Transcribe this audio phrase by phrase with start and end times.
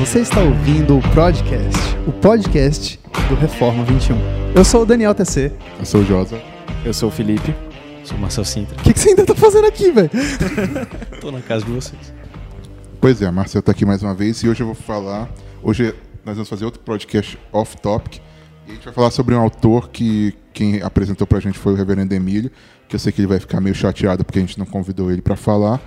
[0.00, 1.78] Você está ouvindo o Podcast,
[2.08, 4.16] o podcast do Reforma 21.
[4.56, 5.52] Eu sou o Daniel TC.
[5.78, 6.40] Eu sou o Josa.
[6.82, 7.54] Eu sou o Felipe.
[8.02, 8.74] Sou o Marcel Sintra.
[8.80, 10.08] O que, que você ainda tá fazendo aqui, velho?
[11.20, 12.14] Tô na casa de vocês.
[12.98, 15.28] Pois é, Marcel tá aqui mais uma vez e hoje eu vou falar.
[15.62, 15.94] Hoje
[16.24, 18.22] nós vamos fazer outro podcast off-topic.
[18.66, 21.76] E a gente vai falar sobre um autor que quem apresentou pra gente foi o
[21.76, 22.50] Reverendo Emílio,
[22.88, 25.20] que eu sei que ele vai ficar meio chateado porque a gente não convidou ele
[25.20, 25.78] para falar.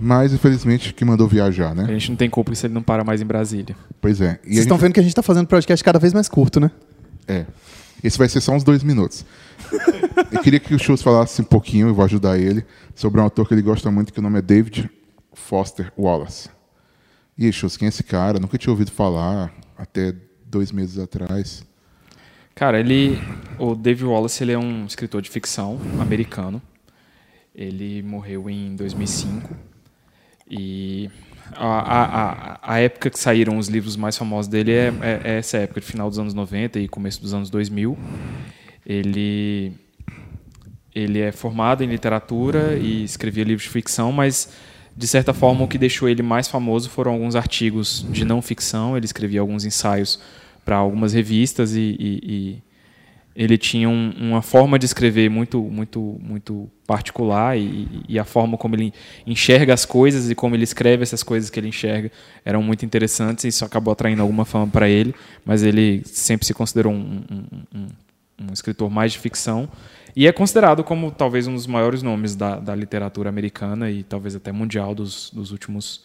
[0.00, 1.84] Mas, infelizmente, que mandou viajar, né?
[1.84, 3.76] A gente não tem culpa se ele não para mais em Brasília.
[4.00, 4.38] Pois é.
[4.44, 4.82] E Vocês estão gente...
[4.82, 6.70] vendo que a gente tá fazendo podcast cada vez mais curto, né?
[7.26, 7.46] É.
[8.02, 9.24] Esse vai ser só uns dois minutos.
[10.30, 13.48] eu queria que o Schultz falasse um pouquinho, eu vou ajudar ele, sobre um autor
[13.48, 14.88] que ele gosta muito, que o nome é David
[15.32, 16.48] Foster Wallace.
[17.36, 18.38] E aí, Schultz, quem é esse cara?
[18.38, 20.14] Nunca tinha ouvido falar até
[20.46, 21.64] dois meses atrás.
[22.54, 23.18] Cara, ele,
[23.58, 26.60] o David Wallace, ele é um escritor de ficção americano.
[27.54, 29.68] Ele morreu em 2005
[30.50, 31.10] e
[31.54, 35.58] a, a, a, época que saíram os livros mais famosos dele é, é, é, essa
[35.58, 37.96] época, de final dos anos 90 e começo dos anos 2000.
[38.84, 39.72] Ele,
[40.94, 44.50] ele é formado em literatura e escrevia livros de ficção, mas,
[44.96, 48.96] de certa forma, o que deixou ele mais famoso foram alguns artigos de não ficção.
[48.96, 50.20] Ele escrevia alguns ensaios
[50.64, 52.62] para algumas revistas e, e,
[53.38, 58.58] ele tinha um, uma forma de escrever muito muito muito particular e, e, a forma
[58.58, 58.92] como ele
[59.24, 62.10] enxerga as coisas e como ele escreve essas coisas que ele enxerga
[62.44, 66.52] eram muito interessantes e isso acabou atraindo alguma fama para ele mas ele sempre se
[66.52, 67.22] considerou um,
[67.72, 67.86] um,
[68.40, 69.68] um, escritor mais de ficção
[70.16, 74.34] e é considerado como talvez um dos maiores nomes da, da literatura americana e talvez
[74.34, 76.04] até mundial dos, dos últimos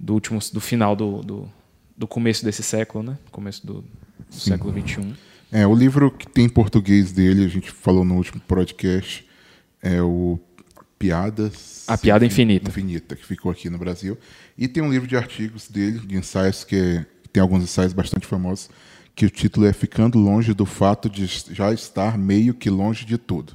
[0.00, 1.52] do últimos do final do, do,
[1.94, 3.18] do começo desse século né?
[3.30, 3.84] Começo do,
[4.30, 8.16] do século 21 é, o livro que tem em português dele, a gente falou no
[8.16, 9.24] último podcast,
[9.80, 10.36] é o
[10.98, 11.84] Piadas.
[11.86, 12.70] A Piada Infinita.
[12.70, 14.18] Infinita, que ficou aqui no Brasil.
[14.58, 18.26] E tem um livro de artigos dele, de ensaios, que é, tem alguns ensaios bastante
[18.26, 18.68] famosos,
[19.14, 23.16] que o título é Ficando Longe do Fato de Já Estar Meio que Longe de
[23.16, 23.54] Tudo.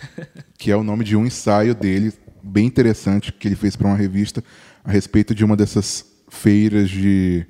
[0.58, 3.96] que é o nome de um ensaio dele, bem interessante, que ele fez para uma
[3.96, 4.44] revista
[4.84, 7.46] a respeito de uma dessas feiras de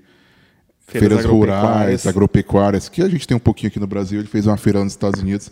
[0.88, 4.18] feiras, feiras rurais, agropecuárias, que a gente tem um pouquinho aqui no Brasil.
[4.18, 5.50] Ele fez uma feira nos Estados Unidos,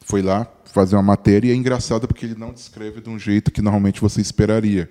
[0.00, 3.50] foi lá fazer uma matéria e é engraçado porque ele não descreve de um jeito
[3.50, 4.90] que normalmente você esperaria,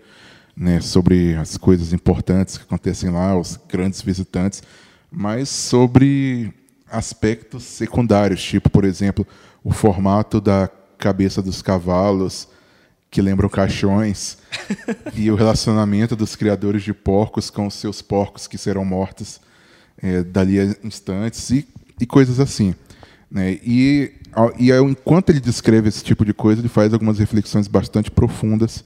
[0.56, 4.64] né, sobre as coisas importantes que acontecem lá, os grandes visitantes,
[5.12, 6.54] mas sobre
[6.90, 9.28] aspectos secundários, tipo, por exemplo,
[9.64, 12.48] o formato da cabeça dos cavalos,
[13.12, 14.38] que lembram caixões,
[15.14, 19.40] e o relacionamento dos criadores de porcos com os seus porcos que serão mortos
[20.04, 21.66] é, dali a instantes e,
[22.00, 22.76] e coisas assim.
[23.32, 23.58] Né?
[23.64, 24.12] E,
[24.60, 28.84] e enquanto ele descreve esse tipo de coisa, ele faz algumas reflexões bastante profundas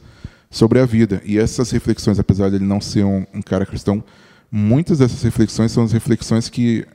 [0.51, 1.19] sobre a vida.
[1.25, 4.03] E essas reflexões, apesar de ele não ser um, um cara cristão,
[4.51, 6.85] muitas dessas reflexões são as reflexões que,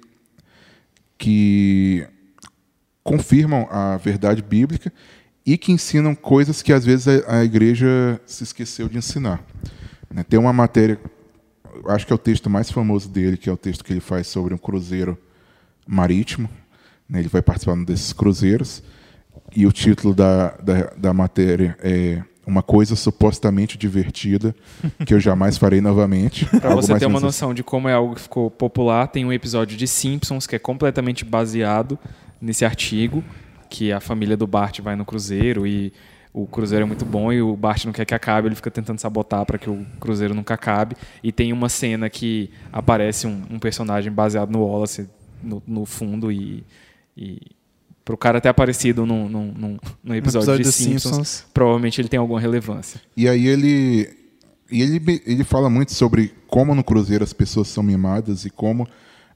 [1.19, 2.07] que
[3.03, 4.93] confirmam a verdade bíblica
[5.45, 9.45] e que ensinam coisas que às vezes a, a igreja se esqueceu de ensinar.
[10.09, 10.23] Né?
[10.23, 10.99] Tem uma matéria
[11.87, 14.27] acho que é o texto mais famoso dele, que é o texto que ele faz
[14.27, 15.19] sobre um cruzeiro
[15.87, 16.49] marítimo.
[17.09, 17.21] Né?
[17.21, 18.83] Ele vai participar desses cruzeiros.
[19.55, 24.55] E o título da, da, da matéria é Uma Coisa Supostamente Divertida,
[25.07, 26.47] que eu jamais farei novamente.
[26.47, 29.77] Para você ter uma noção de como é algo que ficou popular, tem um episódio
[29.77, 31.99] de Simpsons que é completamente baseado
[32.41, 33.23] nesse artigo,
[33.69, 35.93] que a família do Bart vai no cruzeiro e
[36.33, 38.99] o Cruzeiro é muito bom e o Bart não quer que acabe, ele fica tentando
[38.99, 40.97] sabotar para que o Cruzeiro nunca acabe.
[41.23, 45.09] E tem uma cena que aparece um, um personagem baseado no Wallace
[45.43, 46.65] no, no fundo e,
[47.15, 47.39] e
[48.05, 52.01] para o cara ter aparecido no, no, no, no episódio, episódio de Simpsons, Simpsons, provavelmente
[52.01, 53.01] ele tem alguma relevância.
[53.15, 54.09] E aí ele,
[54.71, 58.89] e ele, ele fala muito sobre como no Cruzeiro as pessoas são mimadas e como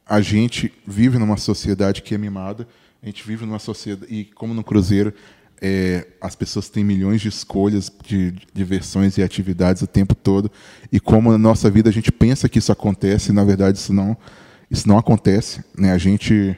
[0.06, 2.66] a gente vive numa sociedade que é mimada.
[3.02, 5.12] A gente vive numa sociedade e como no Cruzeiro
[5.60, 10.50] é, as pessoas têm milhões de escolhas de diversões e atividades o tempo todo.
[10.92, 13.92] E como na nossa vida a gente pensa que isso acontece e na verdade isso
[13.92, 14.16] não
[14.70, 15.92] isso não acontece né?
[15.92, 16.56] A gente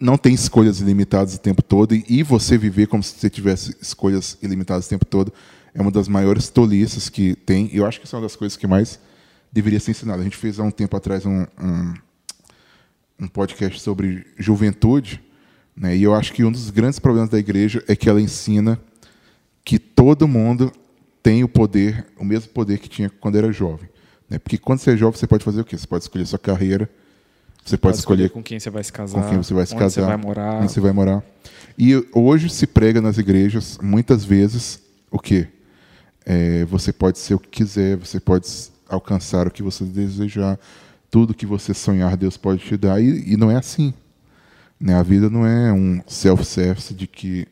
[0.00, 1.94] não tem escolhas ilimitadas o tempo todo.
[1.94, 5.32] E, e você viver como se você tivesse escolhas ilimitadas o tempo todo
[5.74, 7.70] é uma das maiores tolices que tem.
[7.72, 8.98] E eu acho que isso é uma das coisas que mais
[9.52, 11.94] deveria ser ensinada a gente fez há um tempo atrás um, um,
[13.20, 15.20] um podcast sobre juventude
[15.76, 15.96] né?
[15.96, 18.78] E eu acho que um dos grandes problemas da igreja é que ela ensina
[19.64, 20.72] que todo mundo
[21.22, 23.88] tem o poder, o mesmo poder que tinha quando era jovem.
[24.28, 24.38] Né?
[24.38, 25.76] Porque quando você é jovem, você pode fazer o quê?
[25.76, 26.90] Você pode escolher sua carreira,
[27.64, 29.74] você pode, pode escolher, com quem você vai se casar, com quem você vai se
[29.74, 30.62] onde casar, você vai morar.
[30.62, 31.22] onde você vai morar.
[31.78, 34.80] E hoje se prega nas igrejas muitas vezes
[35.10, 35.46] o quê?
[36.26, 38.48] É, você pode ser o que quiser, você pode
[38.88, 40.58] alcançar o que você desejar,
[41.10, 43.00] tudo que você sonhar, Deus pode te dar.
[43.00, 43.94] E, e não é assim.
[44.82, 44.96] Né?
[44.96, 47.46] A vida não é um self-service de que,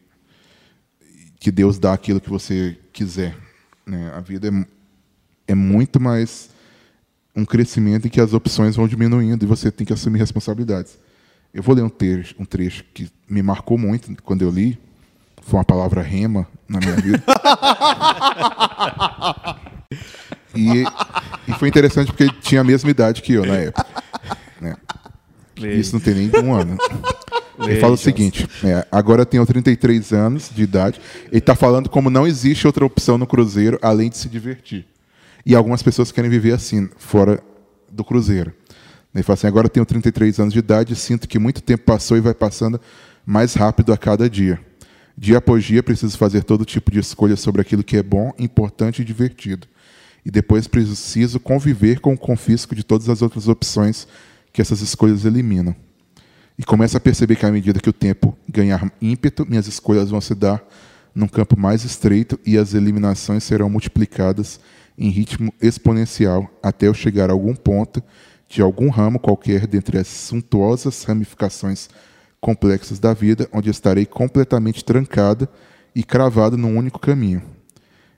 [1.39, 3.37] que Deus dá aquilo que você quiser.
[3.87, 4.13] Né?
[4.17, 6.51] A vida é, é muito mais
[7.35, 10.99] um crescimento em que as opções vão diminuindo e você tem que assumir responsabilidades.
[11.55, 14.77] Eu vou ler um trecho, um trecho que me marcou muito quando eu li.
[15.43, 17.23] Foi uma palavra rema na minha vida.
[20.55, 20.85] e,
[21.49, 23.87] e, foi interessante porque ele tinha a mesma idade que eu na época.
[24.61, 24.77] Né?
[25.57, 26.77] Isso não tem nem um ano.
[27.61, 31.01] Ele fala o seguinte: é, agora eu tenho 33 anos de idade.
[31.27, 34.87] Ele está falando como não existe outra opção no Cruzeiro além de se divertir.
[35.45, 37.43] E algumas pessoas querem viver assim, fora
[37.91, 38.53] do Cruzeiro.
[39.15, 41.85] Ele fala assim: agora eu tenho 33 anos de idade e sinto que muito tempo
[41.85, 42.81] passou e vai passando
[43.27, 44.59] mais rápido a cada dia.
[45.17, 49.03] Dia após dia, preciso fazer todo tipo de escolha sobre aquilo que é bom, importante
[49.03, 49.67] e divertido.
[50.25, 54.07] E depois preciso conviver com o confisco de todas as outras opções
[54.53, 55.75] que essas escolhas eliminam.
[56.61, 60.21] E começo a perceber que, à medida que o tempo ganhar ímpeto, minhas escolhas vão
[60.21, 60.63] se dar
[61.15, 64.61] num campo mais estreito e as eliminações serão multiplicadas
[64.99, 68.03] em ritmo exponencial até eu chegar a algum ponto
[68.47, 71.89] de algum ramo qualquer dentre as suntuosas ramificações
[72.43, 75.49] complexas da vida, onde estarei completamente trancada
[75.95, 77.41] e cravada num único caminho.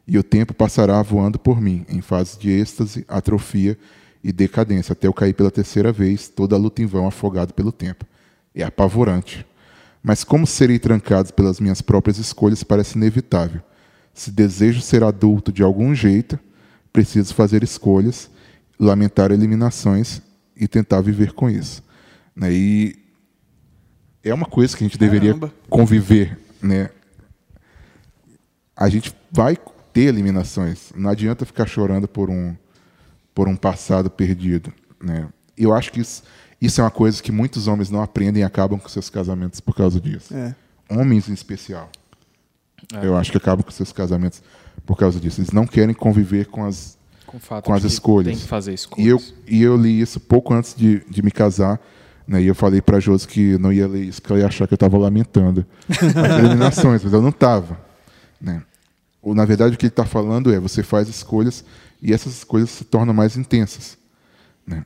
[0.05, 3.79] E o tempo passará voando por mim, em fase de êxtase, atrofia
[4.25, 7.71] e decadência, até eu cair pela terceira vez, toda a luta em vão, afogado pelo
[7.71, 8.05] tempo.
[8.55, 9.47] É apavorante.
[10.03, 13.61] Mas como serei trancado pelas minhas próprias escolhas parece inevitável.
[14.13, 16.39] Se desejo ser adulto de algum jeito,
[16.93, 18.31] preciso fazer escolhas,
[18.79, 20.21] lamentar eliminações
[20.57, 21.83] e tentar viver com isso.
[22.35, 22.53] Né?
[22.53, 22.97] E
[24.23, 25.53] é uma coisa que a gente deveria Caramba.
[25.71, 26.39] conviver.
[26.61, 26.91] Né?
[28.77, 29.57] A gente vai
[29.93, 30.93] ter eliminações.
[30.95, 32.55] Não adianta ficar chorando por um,
[33.35, 34.73] por um passado perdido.
[35.01, 35.29] Né?
[35.57, 36.23] Eu acho que isso,
[36.62, 39.75] isso é uma coisa que muitos homens não aprendem e acabam com seus casamentos por
[39.75, 40.32] causa disso.
[40.32, 40.55] É.
[40.88, 41.91] Homens em especial.
[42.94, 43.05] É.
[43.05, 44.41] Eu acho que acabam com seus casamentos
[44.87, 45.41] por causa disso.
[45.41, 48.35] Eles não querem conviver com as, com, com as escolhas.
[48.35, 49.05] Tem que fazer escolhas.
[49.05, 51.81] E eu, e eu li isso pouco antes de, de me casar.
[52.25, 54.69] Né, e eu falei para Josi que não ia ler isso, que ela ia achar
[54.69, 57.76] que eu estava lamentando as eliminações, mas eu não estava.
[58.41, 58.62] Né?
[59.20, 61.65] Ou, na verdade, o que ele está falando é: você faz escolhas
[62.00, 63.99] e essas escolhas se tornam mais intensas.
[64.65, 64.85] Né?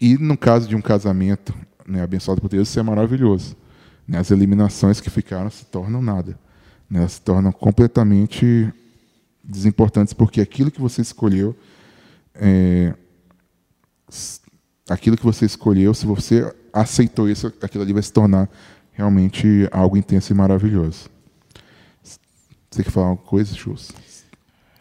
[0.00, 1.54] E no caso de um casamento
[1.86, 3.56] né, abençoado por Deus, isso é maravilhoso.
[4.08, 4.18] Né?
[4.18, 6.38] As eliminações que ficaram se tornam nada.
[6.88, 7.00] Né?
[7.00, 8.72] Elas se tornam completamente
[9.44, 11.56] desimportantes, porque aquilo que você escolheu,
[12.34, 12.94] é,
[14.88, 18.48] aquilo que você escolheu, se você aceitou isso, aquilo ali vai se tornar
[18.92, 21.08] realmente algo intenso e maravilhoso.
[22.70, 23.90] Você quer falar alguma coisa, Chus?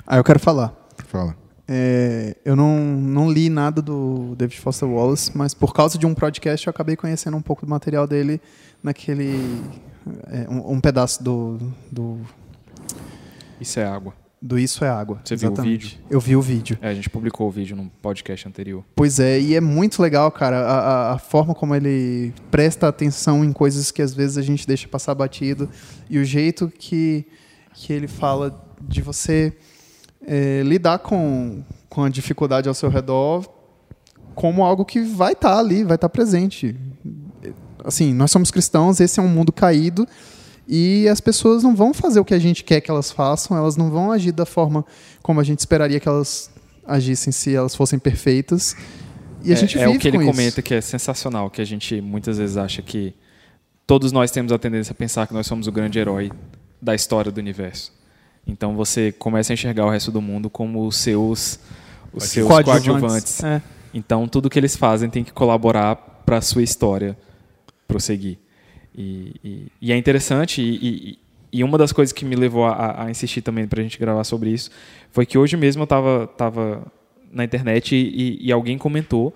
[0.06, 0.74] Ah, eu quero falar.
[1.06, 1.36] Fala.
[1.72, 6.16] É, eu não, não li nada do David Foster Wallace, mas por causa de um
[6.16, 8.42] podcast eu acabei conhecendo um pouco do material dele
[8.82, 9.62] naquele.
[10.32, 11.60] É, um, um, pedaço do,
[11.92, 12.20] do.
[13.62, 15.20] Isso é água do Isso é Água.
[15.24, 15.62] Você exatamente.
[15.62, 16.00] viu o vídeo?
[16.10, 16.78] Eu vi o vídeo.
[16.82, 18.84] É, a gente publicou o vídeo num podcast anterior.
[18.96, 23.52] Pois é, e é muito legal, cara, a, a, forma como ele presta atenção em
[23.52, 25.70] coisas que às vezes a gente deixa passar batido
[26.10, 27.26] e o jeito que,
[27.74, 29.54] que ele fala de você
[30.26, 33.46] é, lidar com, com a dificuldade ao seu redor
[34.40, 36.74] como algo que vai estar tá ali, vai estar tá presente.
[37.84, 40.08] Assim, nós somos cristãos, esse é um mundo caído
[40.66, 43.76] e as pessoas não vão fazer o que a gente quer que elas façam, elas
[43.76, 44.86] não vão agir da forma
[45.22, 46.50] como a gente esperaria que elas
[46.86, 48.78] agissem se elas fossem perfeitas.
[49.44, 50.26] E a é, gente é vive o que ele isso.
[50.26, 53.14] comenta que é sensacional, que a gente muitas vezes acha que
[53.86, 56.32] todos nós temos a tendência a pensar que nós somos o grande herói
[56.82, 57.92] da história do universo.
[58.50, 61.60] Então você começa a enxergar o resto do mundo como os seus
[62.12, 62.92] os seus coadjuvantes.
[62.92, 63.44] coadjuvantes.
[63.44, 63.62] É.
[63.94, 67.18] Então tudo que eles fazem tem que colaborar para a sua história
[67.88, 68.38] prosseguir.
[68.96, 71.18] E, e, e é interessante, e,
[71.54, 74.24] e, uma das coisas que me levou a, a insistir também para a gente gravar
[74.24, 74.70] sobre isso
[75.12, 76.92] foi que hoje mesmo eu estava tava
[77.32, 79.34] na internet e, alguém comentou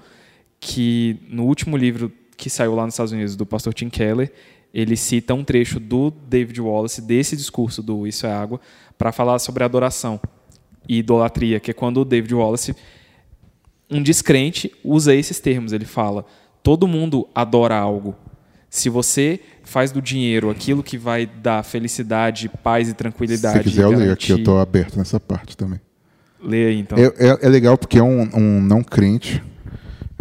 [0.60, 4.32] que no último livro que saiu lá nos Estados Unidos do pastor Tim Keller,
[4.74, 8.60] ele cita um trecho do David Wallace, desse discurso do Isso é Água,
[8.98, 10.20] para falar sobre adoração
[10.90, 12.76] e idolatria, que é quando o David Wallace,
[13.90, 15.74] um descrente, usa esses termos.
[15.74, 16.26] Ele fala:
[16.64, 18.16] todo mundo adora algo.
[18.70, 23.60] Se você faz do dinheiro aquilo que vai dar felicidade, paz e tranquilidade.
[23.60, 25.80] Se quiser, eu leio aqui, eu estou aberto nessa parte também.
[26.42, 26.98] Leia aí, então.
[26.98, 29.44] É, é, é, legal porque é um, um não crente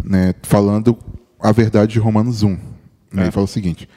[0.03, 0.97] né, falando
[1.39, 2.49] a verdade de Romanos 1.
[2.49, 2.59] Né?
[3.15, 3.21] É.
[3.23, 3.89] Ele fala o seguinte: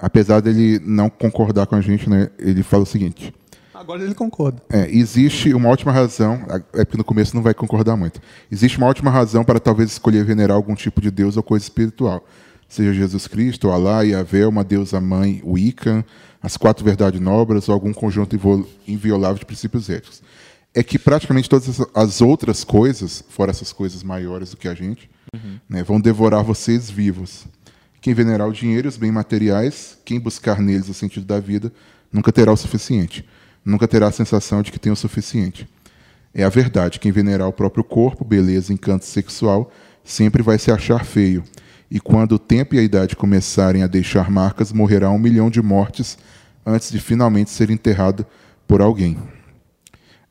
[0.00, 3.32] apesar dele não concordar com a gente, né, ele fala o seguinte:
[3.80, 4.62] Agora ele concorda.
[4.68, 8.20] É, existe uma ótima razão, é porque no começo não vai concordar muito.
[8.52, 12.22] Existe uma ótima razão para talvez escolher venerar algum tipo de deus ou coisa espiritual.
[12.68, 16.04] Seja Jesus Cristo, Alá, Yahvé, uma deusa mãe, Wiccan,
[16.42, 18.36] as quatro verdades nobres ou algum conjunto
[18.86, 20.22] inviolável de princípios éticos.
[20.74, 25.10] É que praticamente todas as outras coisas, fora essas coisas maiores do que a gente,
[25.34, 25.58] uhum.
[25.68, 27.46] né, vão devorar vocês vivos.
[28.00, 31.72] Quem venerar o dinheiro e os bens materiais, quem buscar neles o sentido da vida,
[32.12, 33.24] nunca terá o suficiente.
[33.64, 35.68] Nunca terá a sensação de que tem o suficiente.
[36.32, 36.98] É a verdade.
[36.98, 39.70] Quem venerar o próprio corpo, beleza, encanto sexual,
[40.02, 41.44] sempre vai se achar feio.
[41.90, 45.60] E quando o tempo e a idade começarem a deixar marcas, morrerá um milhão de
[45.60, 46.16] mortes
[46.64, 48.24] antes de finalmente ser enterrado
[48.66, 49.18] por alguém.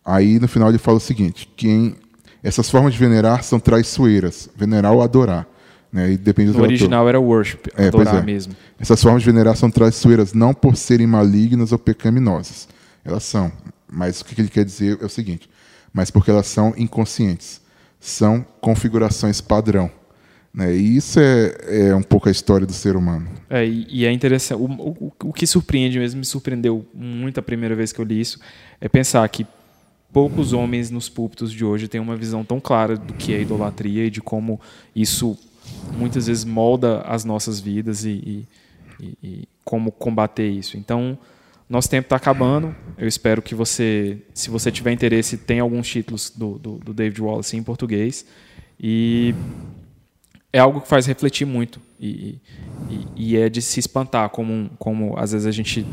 [0.03, 1.95] Aí no final ele fala o seguinte: quem
[2.41, 5.45] essas formas de venerar são traiçoeiras, venerar ou adorar.
[5.91, 6.11] Né?
[6.11, 8.21] E depende do o original era worship, é, adorar é.
[8.21, 8.55] mesmo.
[8.79, 12.67] Essas formas de venerar são traiçoeiras não por serem malignas ou pecaminosas.
[13.03, 13.51] Elas são.
[13.91, 15.49] Mas o que ele quer dizer é o seguinte:
[15.91, 17.61] mas porque elas são inconscientes.
[17.99, 19.91] São configurações padrão.
[20.53, 20.75] Né?
[20.75, 23.27] E isso é, é um pouco a história do ser humano.
[23.49, 24.59] É, e é interessante.
[24.59, 28.19] O, o, o que surpreende mesmo, me surpreendeu muito a primeira vez que eu li
[28.19, 28.39] isso,
[28.79, 29.45] é pensar que
[30.11, 34.05] poucos homens nos púlpitos de hoje têm uma visão tão clara do que é idolatria
[34.05, 34.59] e de como
[34.95, 35.37] isso
[35.97, 38.47] muitas vezes molda as nossas vidas e,
[38.99, 40.77] e, e como combater isso.
[40.77, 41.17] Então,
[41.69, 42.75] nosso tempo está acabando.
[42.97, 47.21] Eu espero que você, se você tiver interesse, tenha alguns títulos do, do, do, David
[47.21, 48.25] Wallace em português.
[48.79, 49.35] E
[50.51, 51.79] é algo que faz refletir muito.
[51.99, 52.39] E,
[52.89, 55.85] e, e é de se espantar como, como às vezes a gente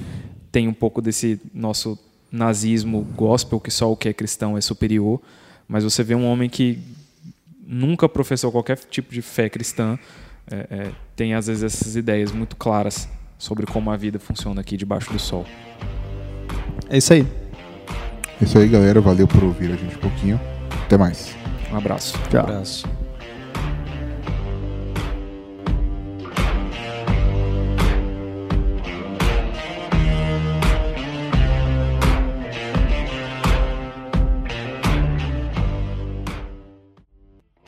[0.50, 1.98] tem um pouco desse nosso
[2.32, 5.20] nazismo gospel, que só o que é cristão é superior.
[5.68, 6.78] Mas você vê um homem que
[7.66, 9.98] nunca professou qualquer tipo de fé cristã,
[10.50, 13.08] é, é, tem às vezes essas ideias muito claras
[13.38, 15.44] sobre como a vida funciona aqui debaixo do sol.
[16.88, 17.26] É isso aí.
[18.40, 19.00] É isso aí, galera.
[19.00, 20.40] Valeu por ouvir a gente um pouquinho.
[20.84, 21.34] Até mais.
[21.72, 22.14] Um abraço.
[22.30, 22.42] Tchau.
[22.42, 23.05] Um abraço.